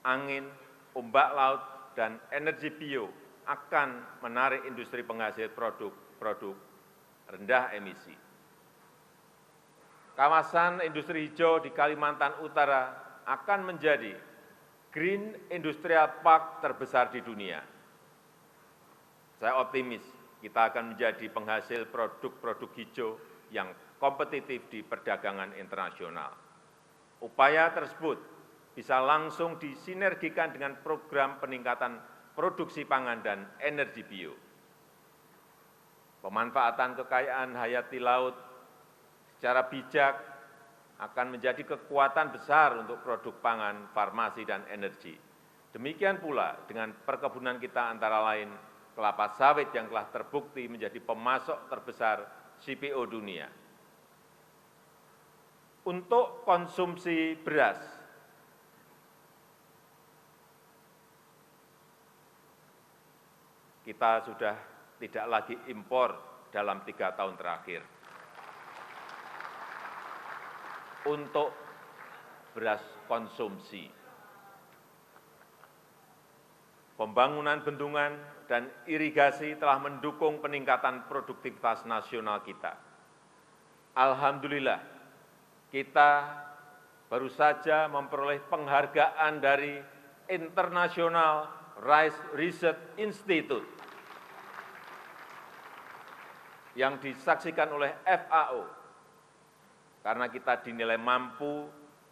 angin, 0.05 0.53
ombak 0.93 1.33
laut, 1.33 1.63
dan 1.97 2.21
energi 2.29 2.69
bio 2.77 3.09
akan 3.49 4.21
menarik 4.21 4.69
industri 4.69 5.01
penghasil 5.01 5.49
produk-produk 5.57 6.61
rendah 7.25 7.73
emisi. 7.73 8.30
Kawasan 10.21 10.85
industri 10.85 11.33
hijau 11.33 11.65
di 11.65 11.73
Kalimantan 11.73 12.45
Utara 12.45 12.93
akan 13.25 13.73
menjadi 13.73 14.12
Green 14.93 15.33
Industrial 15.49 16.21
Park 16.21 16.61
terbesar 16.61 17.09
di 17.09 17.25
dunia. 17.25 17.65
Saya 19.41 19.57
optimis 19.57 20.05
kita 20.45 20.69
akan 20.69 20.93
menjadi 20.93 21.25
penghasil 21.33 21.89
produk-produk 21.89 22.69
hijau 22.77 23.17
yang 23.49 23.73
kompetitif 23.97 24.69
di 24.69 24.85
perdagangan 24.85 25.57
internasional. 25.57 26.37
Upaya 27.25 27.73
tersebut 27.73 28.21
bisa 28.77 29.00
langsung 29.00 29.57
disinergikan 29.57 30.53
dengan 30.53 30.85
program 30.85 31.41
peningkatan 31.41 31.97
produksi 32.37 32.85
pangan 32.85 33.25
dan 33.25 33.49
energi 33.57 34.05
bio. 34.05 34.37
Pemanfaatan 36.21 36.93
kekayaan 37.00 37.57
hayati 37.57 37.97
laut 37.97 38.50
secara 39.40 39.64
bijak 39.64 40.20
akan 41.00 41.32
menjadi 41.32 41.64
kekuatan 41.64 42.28
besar 42.28 42.76
untuk 42.76 43.00
produk 43.00 43.32
pangan, 43.40 43.88
farmasi, 43.97 44.44
dan 44.44 44.68
energi. 44.68 45.16
Demikian 45.73 46.20
pula 46.20 46.61
dengan 46.68 46.92
perkebunan 46.92 47.56
kita 47.56 47.88
antara 47.88 48.20
lain 48.20 48.52
kelapa 48.92 49.32
sawit 49.32 49.73
yang 49.73 49.88
telah 49.88 50.12
terbukti 50.12 50.68
menjadi 50.68 51.00
pemasok 51.00 51.73
terbesar 51.73 52.20
CPO 52.61 53.00
dunia. 53.09 53.49
Untuk 55.88 56.44
konsumsi 56.44 57.32
beras, 57.40 57.80
kita 63.88 64.20
sudah 64.28 64.56
tidak 65.00 65.25
lagi 65.32 65.56
impor 65.73 66.12
dalam 66.52 66.85
tiga 66.85 67.16
tahun 67.16 67.40
terakhir. 67.40 68.00
Untuk 71.09 71.54
beras 72.52 72.83
konsumsi. 73.07 73.88
Pembangunan 76.99 77.64
bendungan 77.64 78.12
dan 78.45 78.69
irigasi 78.85 79.57
telah 79.57 79.80
mendukung 79.80 80.42
peningkatan 80.45 81.09
produktivitas 81.09 81.88
nasional 81.88 82.45
kita. 82.45 82.76
Alhamdulillah, 83.97 84.85
kita 85.73 86.11
baru 87.09 87.30
saja 87.33 87.88
memperoleh 87.88 88.45
penghargaan 88.52 89.40
dari 89.40 89.80
International 90.28 91.49
Rice 91.80 92.21
Research 92.37 93.00
Institute 93.00 93.66
yang 96.76 97.00
disaksikan 97.02 97.66
oleh 97.73 97.97
FAO 98.04 98.80
karena 100.00 100.26
kita 100.33 100.61
dinilai 100.64 100.97
mampu 100.97 101.69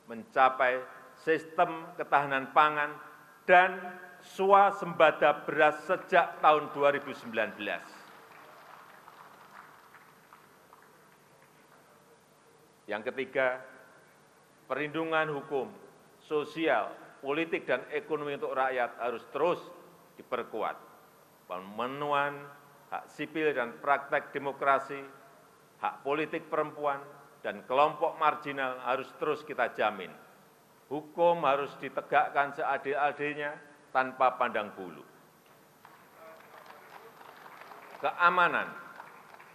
mencapai 0.08 0.80
sistem 1.16 1.88
ketahanan 1.96 2.52
pangan 2.52 2.92
dan 3.48 3.80
swasembada 4.20 5.44
beras 5.48 5.80
sejak 5.88 6.40
tahun 6.44 6.68
2019. 6.76 7.28
Yang 12.88 13.02
ketiga, 13.12 13.60
perlindungan 14.64 15.28
hukum, 15.28 15.68
sosial, 16.24 16.88
politik, 17.20 17.68
dan 17.68 17.84
ekonomi 17.92 18.40
untuk 18.40 18.56
rakyat 18.56 18.96
harus 18.96 19.24
terus 19.28 19.60
diperkuat. 20.16 20.76
Pemenuhan 21.44 22.48
hak 22.88 23.04
sipil 23.12 23.52
dan 23.52 23.76
praktek 23.80 24.32
demokrasi, 24.32 25.04
hak 25.84 26.00
politik 26.00 26.48
perempuan, 26.48 27.00
dan 27.48 27.64
kelompok 27.64 28.20
marginal 28.20 28.76
harus 28.84 29.08
terus 29.16 29.40
kita 29.40 29.72
jamin. 29.72 30.12
Hukum 30.92 31.48
harus 31.48 31.72
ditegakkan 31.80 32.52
seadil-adilnya 32.52 33.56
tanpa 33.88 34.36
pandang 34.36 34.68
bulu. 34.76 35.00
Keamanan, 38.04 38.68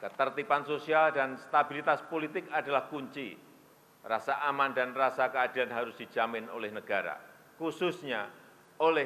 ketertiban 0.01 0.65
sosial, 0.65 1.13
dan 1.13 1.38
stabilitas 1.38 2.01
politik 2.10 2.49
adalah 2.49 2.89
kunci. 2.89 3.38
Rasa 4.01 4.41
aman 4.41 4.73
dan 4.73 4.97
rasa 4.97 5.29
keadilan 5.29 5.69
harus 5.69 5.93
dijamin 5.93 6.49
oleh 6.49 6.73
negara, 6.73 7.21
khususnya 7.62 8.25
oleh 8.82 9.06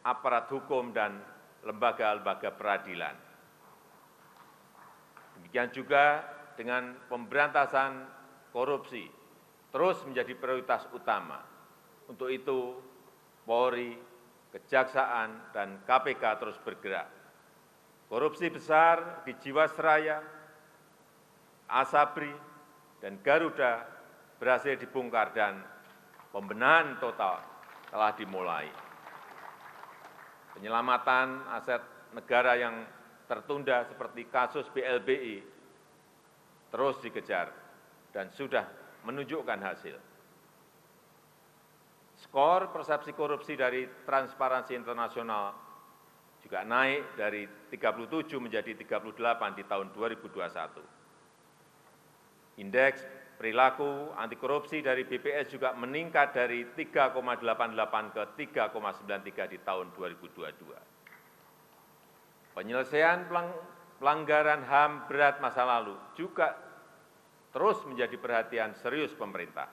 aparat 0.00 0.48
hukum 0.48 0.96
dan 0.96 1.20
lembaga-lembaga 1.60 2.56
peradilan. 2.56 3.14
Demikian 5.36 5.68
juga 5.76 6.33
dengan 6.54 6.94
pemberantasan 7.10 8.06
korupsi 8.54 9.06
terus 9.74 9.98
menjadi 10.06 10.38
prioritas 10.38 10.86
utama. 10.94 11.42
Untuk 12.06 12.30
itu, 12.30 12.78
Polri, 13.42 13.98
Kejaksaan, 14.54 15.50
dan 15.50 15.82
KPK 15.82 16.22
terus 16.38 16.54
bergerak. 16.62 17.10
Korupsi 18.06 18.46
besar 18.54 19.26
di 19.26 19.34
Jiwasraya, 19.34 20.22
Asabri, 21.66 22.30
dan 23.02 23.18
Garuda 23.18 23.82
berhasil 24.38 24.78
dibongkar 24.78 25.34
dan 25.34 25.58
pembenahan 26.30 26.94
total 27.02 27.42
telah 27.90 28.12
dimulai. 28.14 28.70
Penyelamatan 30.54 31.50
aset 31.50 31.82
negara 32.14 32.54
yang 32.54 32.86
tertunda 33.26 33.82
seperti 33.90 34.30
kasus 34.30 34.70
BLBI 34.70 35.53
terus 36.74 36.98
dikejar 36.98 37.54
dan 38.10 38.34
sudah 38.34 38.66
menunjukkan 39.06 39.62
hasil. 39.62 39.94
Skor 42.18 42.74
persepsi 42.74 43.14
korupsi 43.14 43.54
dari 43.54 43.86
Transparansi 44.02 44.74
Internasional 44.74 45.54
juga 46.42 46.66
naik 46.66 47.14
dari 47.14 47.46
37 47.70 48.42
menjadi 48.42 48.74
38 48.74 49.06
di 49.54 49.62
tahun 49.70 49.94
2021. 49.94 52.58
Indeks 52.58 53.06
perilaku 53.38 54.10
anti 54.18 54.34
korupsi 54.34 54.82
dari 54.82 55.06
BPS 55.06 55.54
juga 55.54 55.78
meningkat 55.78 56.34
dari 56.34 56.74
3,88 56.74 58.10
ke 58.10 58.50
3,93 58.50 59.46
di 59.46 59.62
tahun 59.62 59.94
2022. 59.94 60.74
Penyelesaian 62.54 63.26
pelanggaran 63.98 64.66
HAM 64.66 65.06
berat 65.06 65.38
masa 65.38 65.62
lalu 65.62 65.94
juga 66.18 66.54
terus 67.54 67.78
menjadi 67.86 68.18
perhatian 68.18 68.74
serius 68.74 69.14
pemerintah. 69.14 69.70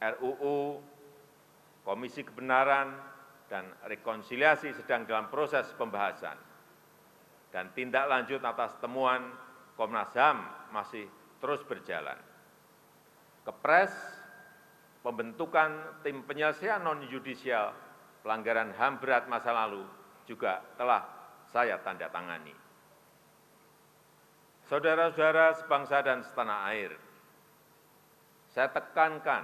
RUU, 0.00 0.80
Komisi 1.82 2.22
Kebenaran, 2.22 2.94
dan 3.50 3.66
Rekonsiliasi 3.84 4.70
sedang 4.78 5.04
dalam 5.04 5.26
proses 5.26 5.66
pembahasan. 5.74 6.38
Dan 7.50 7.74
tindak 7.74 8.06
lanjut 8.06 8.38
atas 8.46 8.78
temuan 8.78 9.34
Komnas 9.74 10.14
HAM 10.14 10.70
masih 10.70 11.10
terus 11.42 11.66
berjalan. 11.66 12.14
Kepres 13.42 13.90
pembentukan 15.02 15.98
tim 16.06 16.22
penyelesaian 16.22 16.78
non-yudisial 16.84 17.74
pelanggaran 18.22 18.70
HAM 18.76 19.02
berat 19.02 19.26
masa 19.26 19.50
lalu 19.50 19.82
juga 20.28 20.62
telah 20.78 21.02
saya 21.50 21.80
tanda 21.82 22.06
tangani. 22.06 22.59
Saudara-saudara 24.70 25.58
sebangsa 25.58 25.98
dan 25.98 26.22
setanah 26.22 26.70
air, 26.70 26.94
saya 28.54 28.70
tekankan 28.70 29.42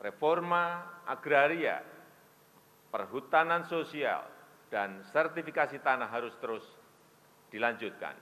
reforma 0.00 0.80
agraria, 1.04 1.84
perhutanan 2.88 3.68
sosial, 3.68 4.24
dan 4.72 5.04
sertifikasi 5.12 5.84
tanah 5.84 6.08
harus 6.08 6.32
terus 6.40 6.64
dilanjutkan. 7.52 8.16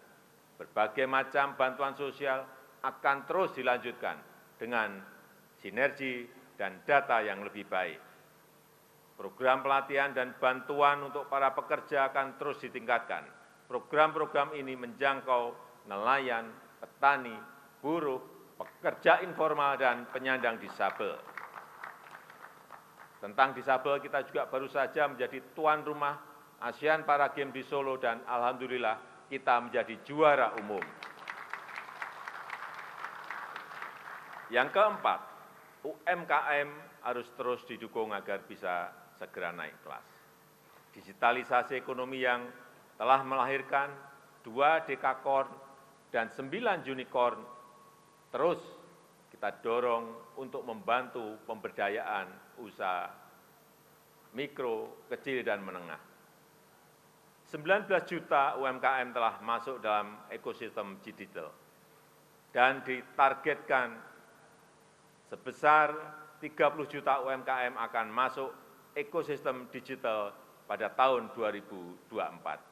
Berbagai 0.59 1.07
macam 1.07 1.55
bantuan 1.55 1.95
sosial 1.95 2.43
akan 2.83 3.23
terus 3.23 3.55
dilanjutkan 3.55 4.19
dengan 4.59 4.99
sinergi 5.63 6.27
dan 6.59 6.83
data 6.83 7.23
yang 7.23 7.47
lebih 7.47 7.63
baik. 7.71 8.03
Program 9.15 9.63
pelatihan 9.63 10.11
dan 10.11 10.35
bantuan 10.35 10.99
untuk 10.99 11.31
para 11.31 11.55
pekerja 11.55 12.11
akan 12.11 12.43
terus 12.43 12.59
ditingkatkan. 12.59 13.23
Program-program 13.71 14.59
ini 14.59 14.75
menjangkau 14.75 15.68
nelayan, 15.89 16.53
petani, 16.79 17.35
buruh, 17.81 18.21
pekerja 18.61 19.25
informal, 19.25 19.81
dan 19.81 20.05
penyandang 20.13 20.61
disabel. 20.61 21.17
Tentang 23.19 23.51
disabel 23.57 23.99
kita 23.99 24.23
juga 24.31 24.47
baru 24.47 24.71
saja 24.71 25.11
menjadi 25.11 25.43
tuan 25.51 25.83
rumah 25.83 26.15
ASEAN 26.63 27.03
Para 27.03 27.35
Games 27.35 27.51
di 27.51 27.67
Solo 27.67 27.99
dan 27.99 28.23
Alhamdulillah 28.23 29.27
kita 29.27 29.59
menjadi 29.59 29.95
juara 30.07 30.55
umum. 30.63 30.83
Yang 34.49 34.69
keempat, 34.71 35.21
UMKM 35.85 36.69
harus 37.05 37.29
terus 37.37 37.61
didukung 37.69 38.15
agar 38.15 38.43
bisa 38.47 38.91
segera 39.19 39.53
naik 39.53 39.77
kelas. 39.83 40.07
Digitalisasi 40.95 41.79
ekonomi 41.79 42.23
yang 42.25 42.49
telah 42.97 43.23
melahirkan 43.23 43.93
dua 44.43 44.83
dekakorn 44.83 45.68
dan 46.09 46.33
sembilan 46.33 46.85
unicorn 46.85 47.41
terus 48.33 48.61
kita 49.29 49.61
dorong 49.63 50.37
untuk 50.41 50.67
membantu 50.67 51.39
pemberdayaan 51.47 52.59
usaha 52.59 53.07
mikro, 54.35 55.07
kecil, 55.09 55.41
dan 55.41 55.65
menengah. 55.65 56.01
19 57.49 57.89
juta 58.05 58.61
UMKM 58.61 59.09
telah 59.17 59.41
masuk 59.41 59.81
dalam 59.81 60.21
ekosistem 60.29 61.01
digital 61.01 61.49
dan 62.53 62.85
ditargetkan 62.85 63.97
sebesar 65.33 65.97
30 66.45 66.93
juta 66.93 67.25
UMKM 67.25 67.73
akan 67.73 68.07
masuk 68.13 68.53
ekosistem 68.93 69.65
digital 69.73 70.37
pada 70.69 70.93
tahun 70.93 71.33
2024. 71.33 72.68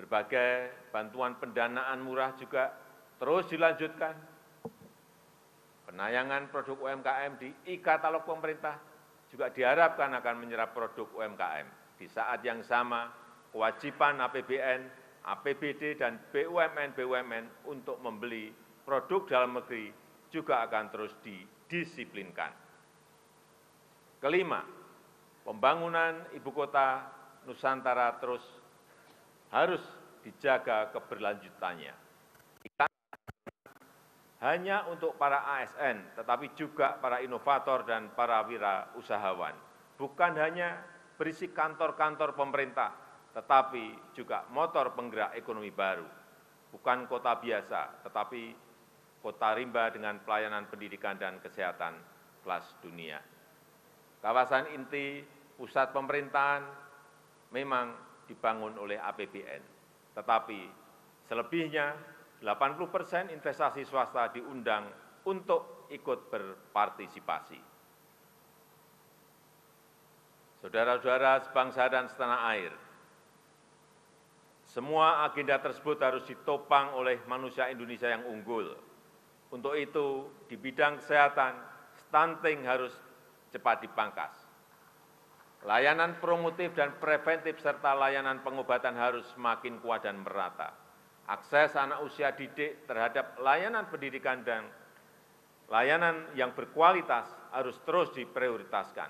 Berbagai 0.00 0.88
bantuan 0.88 1.36
pendanaan 1.36 2.00
murah 2.00 2.32
juga 2.40 2.72
terus 3.20 3.44
dilanjutkan 3.52 4.16
Penayangan 5.90 6.54
produk 6.54 6.86
UMKM 6.86 7.32
di 7.42 7.50
e-katalog 7.66 8.22
pemerintah 8.22 8.78
juga 9.26 9.50
diharapkan 9.50 10.14
akan 10.22 10.38
menyerap 10.38 10.70
produk 10.70 11.10
UMKM. 11.18 11.66
Di 11.98 12.06
saat 12.06 12.46
yang 12.46 12.62
sama, 12.62 13.10
kewajiban 13.50 14.22
APBN, 14.22 14.86
APBD, 15.26 15.98
dan 15.98 16.22
BUMN-BUMN 16.30 17.66
untuk 17.66 17.98
membeli 18.06 18.54
produk 18.86 19.26
dalam 19.26 19.58
negeri 19.58 19.90
juga 20.30 20.62
akan 20.62 20.94
terus 20.94 21.10
didisiplinkan. 21.26 22.54
Kelima, 24.22 24.62
pembangunan 25.42 26.22
ibu 26.38 26.54
kota 26.54 27.02
Nusantara 27.50 28.14
terus 28.22 28.46
harus 29.50 29.82
dijaga 30.22 30.90
keberlanjutannya. 30.94 31.94
Hanya 34.40 34.88
untuk 34.88 35.20
para 35.20 35.60
asn 35.60 36.16
tetapi 36.16 36.56
juga 36.56 36.96
para 36.96 37.20
inovator 37.20 37.84
dan 37.84 38.08
para 38.16 38.40
wira 38.48 38.88
usahawan 38.96 39.52
bukan 40.00 40.32
hanya 40.40 40.80
berisi 41.20 41.52
kantor 41.52 41.92
kantor 41.92 42.32
pemerintah 42.32 42.96
tetapi 43.36 44.16
juga 44.16 44.48
motor 44.48 44.96
penggerak 44.96 45.36
ekonomi 45.36 45.68
baru. 45.68 46.08
Bukan 46.72 47.04
kota 47.04 47.36
biasa 47.36 48.00
tetapi 48.08 48.56
kota 49.20 49.52
rimba 49.52 49.92
dengan 49.92 50.16
pelayanan 50.24 50.64
pendidikan 50.72 51.20
dan 51.20 51.36
kesehatan 51.44 52.00
kelas 52.40 52.64
dunia. 52.80 53.20
Kawasan 54.24 54.72
inti 54.72 55.20
pusat 55.60 55.92
pemerintahan 55.92 56.64
memang 57.52 57.92
dibangun 58.30 58.78
oleh 58.78 58.96
apbn 59.02 59.80
tetapi 60.14 60.60
selebihnya 61.26 61.94
80 62.40 62.94
persen 62.94 63.28
investasi 63.28 63.84
swasta 63.84 64.32
diundang 64.32 64.88
untuk 65.28 65.86
ikut 65.92 66.32
berpartisipasi. 66.32 67.60
Saudara-saudara 70.60 71.40
sebangsa 71.44 71.88
dan 71.88 72.08
setanah 72.08 72.40
air, 72.52 72.72
semua 74.68 75.24
agenda 75.24 75.56
tersebut 75.60 75.96
harus 76.00 76.24
ditopang 76.28 76.96
oleh 76.96 77.20
manusia 77.24 77.72
Indonesia 77.72 78.08
yang 78.08 78.28
unggul. 78.28 78.76
Untuk 79.50 79.74
itu, 79.74 80.30
di 80.46 80.54
bidang 80.54 81.00
kesehatan, 81.00 81.58
stunting 82.06 82.62
harus 82.68 82.92
cepat 83.50 83.82
dipangkas. 83.82 84.39
Layanan 85.60 86.16
promotif 86.24 86.72
dan 86.72 86.96
preventif 86.96 87.60
serta 87.60 87.92
layanan 87.92 88.40
pengobatan 88.40 88.96
harus 88.96 89.28
semakin 89.36 89.76
kuat 89.84 90.08
dan 90.08 90.24
merata 90.24 90.72
akses 91.30 91.78
anak 91.78 92.02
usia 92.02 92.34
didik 92.34 92.82
terhadap 92.90 93.38
layanan 93.38 93.86
pendidikan 93.86 94.42
dan 94.42 94.66
layanan 95.70 96.26
yang 96.34 96.50
berkualitas 96.50 97.30
harus 97.54 97.78
terus 97.86 98.10
diprioritaskan. 98.10 99.06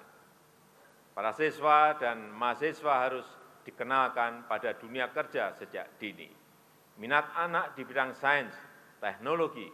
Para 1.16 1.32
siswa 1.32 1.96
dan 1.96 2.28
mahasiswa 2.36 2.94
harus 3.08 3.24
dikenalkan 3.64 4.44
pada 4.44 4.76
dunia 4.76 5.08
kerja 5.08 5.56
sejak 5.56 5.96
dini. 5.96 6.28
Minat 7.00 7.32
anak 7.40 7.72
di 7.72 7.88
bidang 7.88 8.12
sains, 8.12 8.52
teknologi, 9.00 9.68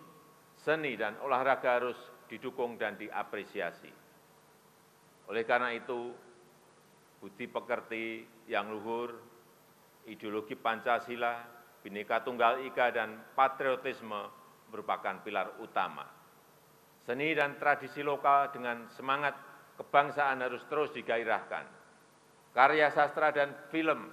seni, 0.54 0.94
dan 0.94 1.18
olahraga 1.26 1.82
harus 1.82 1.98
didukung 2.30 2.78
dan 2.78 2.94
diapresiasi. 2.94 3.90
Oleh 5.26 5.42
karena 5.42 5.74
itu, 5.74 6.14
budi 7.26 7.50
pekerti 7.50 8.22
yang 8.46 8.70
luhur, 8.70 9.10
ideologi 10.06 10.54
Pancasila, 10.54 11.42
Bhinneka 11.82 12.22
Tunggal 12.22 12.62
Ika 12.70 12.94
dan 12.94 13.18
patriotisme 13.34 14.30
merupakan 14.70 15.18
pilar 15.26 15.58
utama. 15.58 16.06
Seni 17.02 17.34
dan 17.34 17.58
tradisi 17.58 18.06
lokal 18.06 18.54
dengan 18.54 18.86
semangat 18.94 19.34
kebangsaan 19.74 20.38
harus 20.38 20.62
terus 20.70 20.94
digairahkan. 20.94 21.66
Karya 22.54 22.94
sastra 22.94 23.34
dan 23.34 23.50
film, 23.74 24.06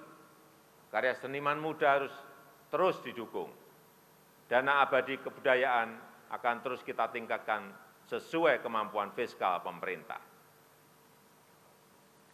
karya 0.90 1.14
seniman 1.14 1.62
muda 1.62 2.02
harus 2.02 2.14
terus 2.74 2.98
didukung. 3.06 3.54
Dana 4.50 4.82
abadi 4.82 5.22
kebudayaan 5.22 5.90
akan 6.34 6.56
terus 6.66 6.82
kita 6.82 7.14
tingkatkan 7.14 7.70
sesuai 8.10 8.66
kemampuan 8.66 9.14
fiskal 9.14 9.62
pemerintah. 9.62 10.33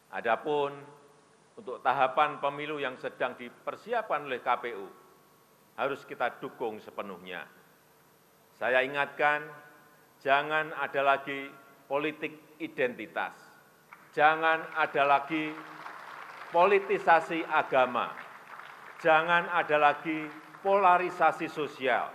Adapun 0.10 0.74
untuk 1.60 1.84
tahapan 1.84 2.40
pemilu 2.40 2.80
yang 2.80 2.96
sedang 2.98 3.36
dipersiapkan 3.36 4.26
oleh 4.26 4.40
KPU, 4.40 4.88
harus 5.76 6.02
kita 6.08 6.40
dukung 6.40 6.80
sepenuhnya. 6.80 7.44
Saya 8.56 8.82
ingatkan, 8.84 9.44
jangan 10.24 10.72
ada 10.76 11.02
lagi 11.04 11.52
politik 11.88 12.58
identitas, 12.64 13.36
jangan 14.16 14.64
ada 14.76 15.04
lagi 15.04 15.52
politisasi 16.52 17.44
agama, 17.48 18.12
jangan 19.04 19.48
ada 19.52 19.78
lagi 19.78 20.28
polarisasi 20.64 21.48
sosial. 21.48 22.12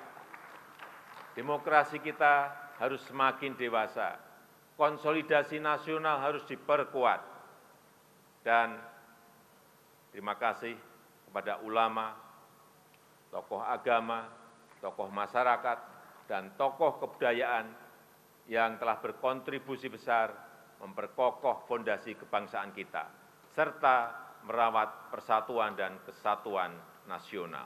Demokrasi 1.35 1.99
kita 1.99 2.53
harus 2.79 3.03
semakin 3.07 3.59
dewasa, 3.59 4.19
konsolidasi 4.79 5.59
nasional 5.59 6.21
harus 6.21 6.45
diperkuat, 6.47 7.34
dan 8.45 8.77
terima 10.13 10.37
kasih 10.37 10.77
kepada 11.27 11.65
ulama, 11.65 12.13
tokoh 13.33 13.65
agama, 13.65 14.29
tokoh 14.79 15.09
masyarakat, 15.09 15.79
dan 16.29 16.53
tokoh 16.61 17.01
kebudayaan 17.01 17.73
yang 18.47 18.77
telah 18.77 19.01
berkontribusi 19.01 19.89
besar 19.89 20.31
memperkokoh 20.85 21.65
fondasi 21.65 22.13
kebangsaan 22.21 22.77
kita, 22.77 23.09
serta 23.57 24.13
merawat 24.45 25.09
persatuan 25.09 25.73
dan 25.73 25.97
kesatuan 26.05 26.77
nasional. 27.09 27.65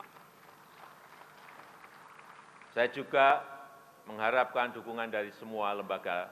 Saya 2.70 2.86
juga 2.94 3.42
mengharapkan 4.06 4.70
dukungan 4.70 5.10
dari 5.10 5.34
semua 5.34 5.74
lembaga, 5.74 6.30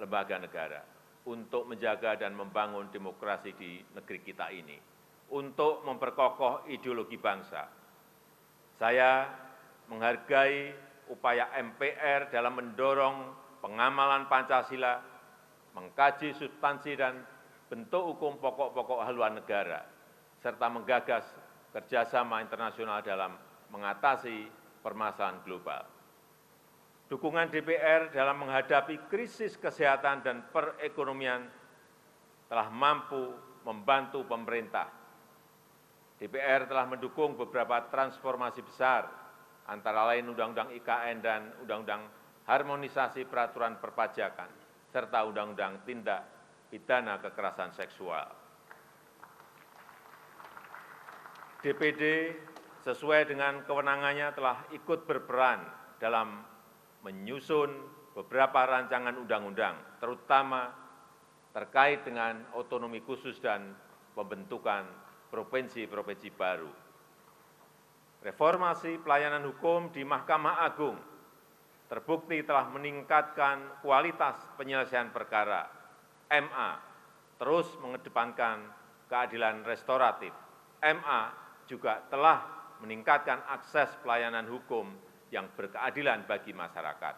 lembaga 0.00 0.40
negara 0.40 0.91
untuk 1.28 1.70
menjaga 1.70 2.18
dan 2.18 2.34
membangun 2.34 2.90
demokrasi 2.90 3.54
di 3.54 3.78
negeri 3.94 4.20
kita 4.26 4.50
ini, 4.50 4.74
untuk 5.30 5.86
memperkokoh 5.86 6.66
ideologi 6.66 7.14
bangsa, 7.14 7.70
saya 8.76 9.30
menghargai 9.86 10.74
upaya 11.12 11.52
MPR 11.54 12.32
dalam 12.32 12.58
mendorong 12.58 13.16
pengamalan 13.62 14.26
Pancasila, 14.26 14.98
mengkaji 15.78 16.34
substansi 16.34 16.98
dan 16.98 17.22
bentuk 17.70 18.02
hukum 18.16 18.42
pokok-pokok 18.42 19.06
haluan 19.06 19.38
negara, 19.38 19.86
serta 20.42 20.66
menggagas 20.68 21.24
kerjasama 21.72 22.42
internasional 22.44 23.00
dalam 23.00 23.32
mengatasi 23.72 24.50
permasalahan 24.84 25.40
global. 25.46 25.91
Dukungan 27.12 27.52
DPR 27.52 28.08
dalam 28.08 28.40
menghadapi 28.40 29.04
krisis 29.12 29.60
kesehatan 29.60 30.24
dan 30.24 30.48
perekonomian 30.48 31.44
telah 32.48 32.72
mampu 32.72 33.36
membantu 33.68 34.24
pemerintah 34.24 35.02
dpr 36.22 36.70
telah 36.70 36.86
mendukung 36.86 37.34
beberapa 37.34 37.82
transformasi 37.90 38.62
besar 38.62 39.10
antara 39.66 40.06
lain 40.08 40.30
undang 40.30 40.54
undang 40.54 40.70
ikn 40.70 41.18
dan 41.18 41.50
undang 41.60 41.82
undang 41.82 42.02
harmonisasi 42.46 43.26
peraturan 43.26 43.82
perpajakan 43.82 44.46
serta 44.86 45.26
undang 45.26 45.58
undang 45.58 45.82
tindak 45.82 46.22
pidana 46.70 47.18
kekerasan 47.20 47.74
seksual. 47.74 48.24
DPD 51.60 52.02
sesuai 52.86 53.28
dengan 53.28 53.66
kewenangannya 53.66 54.30
telah 54.32 54.66
ikut 54.74 55.04
berperan 55.06 55.62
dalam 55.98 56.51
menyusun 57.02 57.70
beberapa 58.14 58.62
rancangan 58.66 59.18
undang-undang, 59.18 59.98
terutama 59.98 60.70
terkait 61.52 62.06
dengan 62.06 62.42
otonomi 62.56 63.02
khusus 63.04 63.36
dan 63.42 63.76
pembentukan 64.16 64.86
provinsi-provinsi 65.28 66.30
baru. 66.32 66.70
Reformasi 68.22 69.02
pelayanan 69.02 69.42
hukum 69.50 69.90
di 69.90 70.06
Mahkamah 70.06 70.62
Agung 70.62 70.94
terbukti 71.90 72.40
telah 72.46 72.70
meningkatkan 72.72 73.84
kualitas 73.84 74.38
penyelesaian 74.56 75.12
perkara. 75.12 75.68
MA 76.32 76.70
terus 77.36 77.68
mengedepankan 77.84 78.64
keadilan 79.12 79.60
restoratif. 79.66 80.32
MA 80.80 81.20
juga 81.68 82.00
telah 82.08 82.40
meningkatkan 82.80 83.44
akses 83.50 83.92
pelayanan 84.00 84.48
hukum 84.48 84.88
yang 85.32 85.48
berkeadilan 85.56 86.28
bagi 86.28 86.52
masyarakat. 86.52 87.14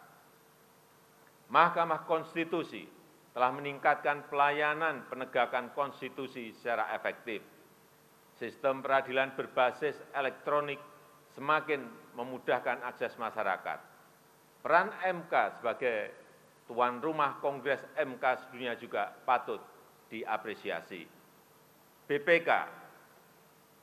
Mahkamah 1.50 2.07
Konstitusi 2.07 2.87
telah 3.35 3.50
meningkatkan 3.50 4.31
pelayanan 4.31 5.11
penegakan 5.11 5.74
konstitusi 5.74 6.55
secara 6.55 6.94
efektif. 6.94 7.42
Sistem 8.38 8.79
peradilan 8.79 9.35
berbasis 9.35 9.98
elektronik 10.14 10.79
semakin 11.35 11.83
memudahkan 12.14 12.87
akses 12.87 13.18
masyarakat. 13.18 13.79
Peran 14.62 14.94
MK 15.03 15.61
sebagai 15.61 16.14
tuan 16.70 17.03
rumah 17.03 17.42
Kongres 17.42 17.83
MK 17.98 18.24
sedunia 18.46 18.79
juga 18.79 19.11
patut 19.27 19.59
diapresiasi. 20.09 21.05
BPK 22.07 22.50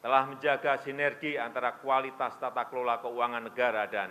telah 0.02 0.26
menjaga 0.26 0.82
sinergi 0.82 1.38
antara 1.38 1.78
kualitas 1.78 2.34
tata 2.42 2.66
kelola 2.66 2.98
keuangan 3.00 3.46
negara 3.46 3.86
dan 3.86 4.10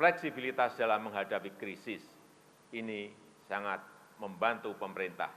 fleksibilitas 0.00 0.80
dalam 0.80 1.04
menghadapi 1.04 1.52
krisis. 1.60 2.00
Ini 2.72 3.12
sangat 3.44 3.84
membantu 4.20 4.72
pemerintah. 4.76 5.28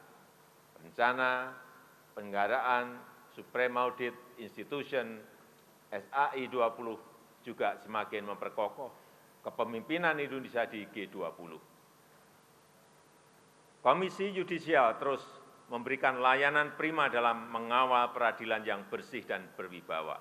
Rencana 0.79 1.51
penggaraan 2.15 2.97
Supreme 3.35 3.75
Audit 3.79 4.15
Institution 4.39 5.19
SAI 5.91 6.47
20 6.47 7.43
juga 7.43 7.75
semakin 7.83 8.31
memperkokoh 8.31 8.91
kepemimpinan 9.43 10.15
Indonesia 10.23 10.63
di 10.67 10.87
G20. 10.87 11.51
Komisi 13.81 14.29
Yudisial 14.29 15.01
terus 15.01 15.25
memberikan 15.71 16.19
layanan 16.19 16.75
prima 16.75 17.07
dalam 17.07 17.47
mengawal 17.47 18.11
peradilan 18.11 18.59
yang 18.67 18.83
bersih 18.91 19.23
dan 19.23 19.47
berwibawa. 19.55 20.19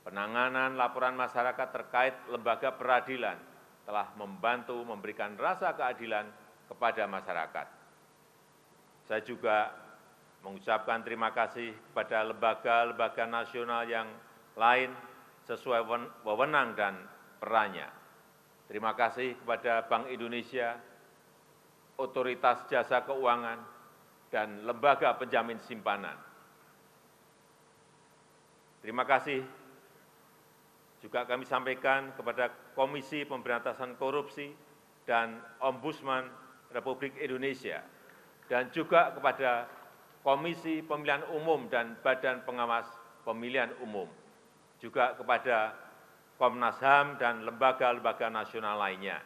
Penanganan 0.00 0.80
laporan 0.80 1.12
masyarakat 1.12 1.68
terkait 1.68 2.16
lembaga 2.32 2.72
peradilan 2.72 3.36
telah 3.84 4.08
membantu 4.16 4.80
memberikan 4.80 5.36
rasa 5.36 5.76
keadilan 5.76 6.24
kepada 6.72 7.04
masyarakat. 7.04 7.66
Saya 9.04 9.20
juga 9.20 9.76
mengucapkan 10.40 11.04
terima 11.04 11.28
kasih 11.36 11.76
kepada 11.92 12.24
lembaga-lembaga 12.24 13.24
nasional 13.28 13.84
yang 13.84 14.08
lain 14.56 14.88
sesuai 15.44 15.84
wewenang 16.24 16.72
dan 16.72 16.96
perannya. 17.40 17.92
Terima 18.64 18.96
kasih 18.96 19.36
kepada 19.44 19.84
Bank 19.84 20.08
Indonesia, 20.08 20.80
Otoritas 22.00 22.64
Jasa 22.72 23.04
Keuangan, 23.04 23.73
dan 24.34 24.66
lembaga 24.66 25.14
penjamin 25.14 25.62
simpanan. 25.62 26.18
Terima 28.82 29.06
kasih 29.06 29.46
juga 30.98 31.22
kami 31.22 31.46
sampaikan 31.46 32.10
kepada 32.18 32.50
Komisi 32.74 33.22
Pemberantasan 33.22 33.94
Korupsi 33.94 34.50
dan 35.06 35.38
Ombudsman 35.62 36.26
Republik 36.74 37.14
Indonesia, 37.22 37.78
dan 38.50 38.74
juga 38.74 39.14
kepada 39.14 39.70
Komisi 40.26 40.82
Pemilihan 40.82 41.22
Umum 41.30 41.70
dan 41.70 41.94
Badan 42.02 42.42
Pengawas 42.42 42.90
Pemilihan 43.22 43.70
Umum, 43.86 44.10
juga 44.82 45.14
kepada 45.14 45.78
Komnas 46.34 46.82
HAM 46.82 47.22
dan 47.22 47.46
lembaga-lembaga 47.46 48.26
nasional 48.34 48.82
lainnya. 48.82 49.22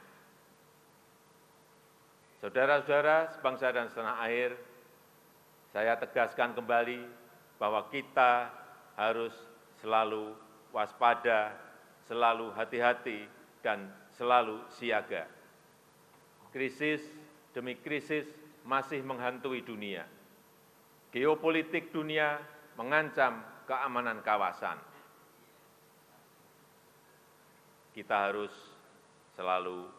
Saudara-saudara 2.45 3.33
sebangsa 3.33 3.73
dan 3.73 3.89
setanah 3.89 4.21
air, 4.29 4.68
saya 5.69 6.01
tegaskan 6.01 6.57
kembali 6.57 7.05
bahwa 7.61 7.85
kita 7.93 8.49
harus 8.97 9.35
selalu 9.85 10.33
waspada, 10.73 11.53
selalu 12.09 12.51
hati-hati, 12.57 13.29
dan 13.61 13.91
selalu 14.17 14.65
siaga. 14.73 15.29
Krisis 16.55 17.05
demi 17.53 17.77
krisis 17.77 18.25
masih 18.65 19.05
menghantui 19.05 19.61
dunia. 19.61 20.09
Geopolitik 21.13 21.93
dunia 21.93 22.41
mengancam 22.77 23.45
keamanan 23.69 24.25
kawasan. 24.25 24.81
Kita 27.93 28.31
harus 28.31 28.53
selalu 29.35 29.91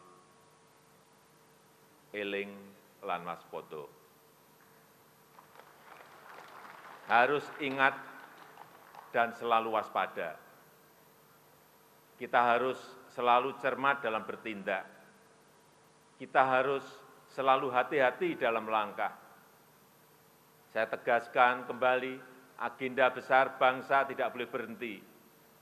eling 2.16 2.52
lan 3.06 3.22
waspada. 3.28 3.99
Harus 7.10 7.42
ingat 7.58 7.98
dan 9.10 9.34
selalu 9.34 9.74
waspada. 9.74 10.38
Kita 12.22 12.54
harus 12.54 12.78
selalu 13.18 13.58
cermat 13.58 14.06
dalam 14.06 14.22
bertindak. 14.28 14.86
Kita 16.22 16.46
harus 16.46 16.86
selalu 17.32 17.72
hati-hati 17.74 18.36
dalam 18.38 18.68
langkah. 18.68 19.16
Saya 20.70 20.86
tegaskan 20.86 21.66
kembali, 21.66 22.20
agenda 22.62 23.10
besar 23.10 23.58
bangsa 23.58 24.06
tidak 24.06 24.30
boleh 24.36 24.50
berhenti. 24.52 25.02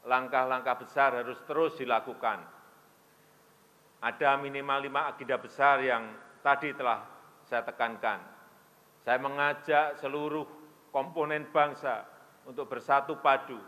Langkah-langkah 0.03 0.75
besar 0.81 1.15
harus 1.15 1.39
terus 1.45 1.77
dilakukan. 1.79 2.43
Ada 4.01 4.36
minimal 4.41 4.79
lima 4.83 5.01
agenda 5.13 5.38
besar 5.39 5.79
yang 5.79 6.12
tadi 6.41 6.73
telah 6.73 7.05
saya 7.45 7.63
tekankan. 7.63 8.19
Saya 9.05 9.21
mengajak 9.21 10.01
seluruh 10.03 10.57
komponen 10.91 11.47
bangsa 11.52 12.08
untuk 12.47 12.71
bersatu 12.71 13.19
padu 13.19 13.60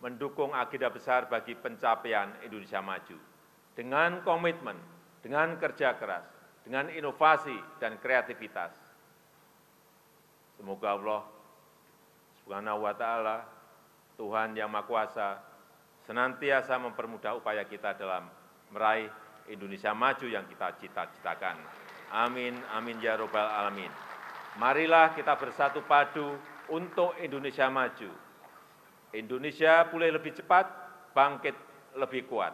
mendukung 0.00 0.56
agenda 0.56 0.88
besar 0.88 1.28
bagi 1.28 1.52
pencapaian 1.56 2.32
Indonesia 2.44 2.80
maju. 2.80 3.16
Dengan 3.76 4.20
komitmen, 4.24 4.76
dengan 5.20 5.56
kerja 5.60 5.96
keras, 5.96 6.24
dengan 6.64 6.88
inovasi 6.92 7.56
dan 7.80 7.96
kreativitas. 8.00 8.72
Semoga 10.56 10.96
Allah 10.96 11.22
Subhanahu 12.44 12.84
wa 12.84 12.94
taala 12.96 13.36
Tuhan 14.20 14.52
yang 14.52 14.68
Maha 14.68 14.84
Kuasa 14.84 15.28
senantiasa 16.04 16.76
mempermudah 16.76 17.40
upaya 17.40 17.64
kita 17.64 17.96
dalam 17.96 18.28
meraih 18.72 19.08
Indonesia 19.48 19.96
maju 19.96 20.26
yang 20.28 20.44
kita 20.44 20.76
cita-citakan. 20.76 21.56
Amin, 22.12 22.58
amin 22.74 22.98
ya 23.00 23.16
robbal 23.16 23.48
alamin. 23.48 24.09
Marilah 24.60 25.16
kita 25.16 25.40
bersatu 25.40 25.80
padu 25.88 26.36
untuk 26.68 27.16
Indonesia 27.16 27.64
maju. 27.72 28.12
Indonesia 29.16 29.88
pulih 29.88 30.12
lebih 30.12 30.36
cepat, 30.36 30.68
bangkit 31.16 31.56
lebih 31.96 32.28
kuat. 32.28 32.52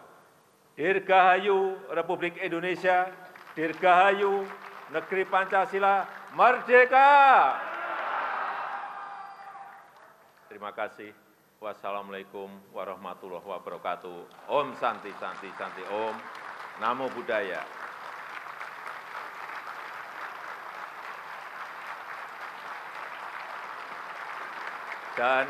Dirgahayu 0.78 1.74
Republik 1.90 2.38
Indonesia, 2.38 3.10
Dirgahayu 3.58 4.46
Negeri 4.94 5.26
Pancasila 5.26 6.06
Merdeka! 6.38 7.10
Terima 10.46 10.70
kasih. 10.70 11.10
Wassalamualaikum 11.58 12.46
warahmatullahi 12.70 13.42
wabarakatuh. 13.42 14.46
Om 14.46 14.78
Santi 14.78 15.10
Santi 15.18 15.50
Santi 15.58 15.82
Om. 15.90 16.14
Namo 16.78 17.10
Buddhaya. 17.10 17.75
Dan 25.16 25.44